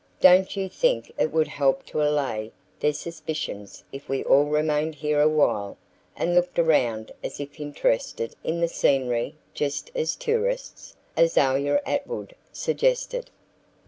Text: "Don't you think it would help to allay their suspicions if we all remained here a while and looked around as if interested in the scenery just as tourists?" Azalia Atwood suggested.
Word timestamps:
"Don't 0.19 0.55
you 0.57 0.67
think 0.67 1.13
it 1.19 1.31
would 1.31 1.47
help 1.47 1.85
to 1.85 2.01
allay 2.01 2.51
their 2.79 2.91
suspicions 2.91 3.83
if 3.91 4.09
we 4.09 4.23
all 4.23 4.45
remained 4.45 4.95
here 4.95 5.21
a 5.21 5.29
while 5.29 5.77
and 6.17 6.33
looked 6.33 6.57
around 6.57 7.11
as 7.23 7.39
if 7.39 7.59
interested 7.59 8.35
in 8.43 8.61
the 8.61 8.67
scenery 8.67 9.35
just 9.53 9.91
as 9.93 10.15
tourists?" 10.15 10.95
Azalia 11.15 11.79
Atwood 11.85 12.33
suggested. 12.51 13.29